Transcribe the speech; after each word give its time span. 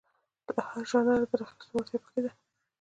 له 0.55 0.61
هر 0.69 0.83
ژانره 0.91 1.25
د 1.29 1.33
راخیستو 1.41 1.73
وړتیا 1.75 1.99
په 2.03 2.09
کې 2.13 2.19
ده. 2.23 2.31